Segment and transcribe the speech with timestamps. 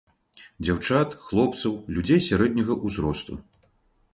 [0.67, 3.39] Дзяўчат, хлопцаў, людзей сярэдняга ўзросту.